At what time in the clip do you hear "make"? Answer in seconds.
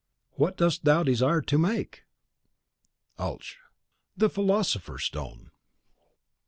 1.59-2.05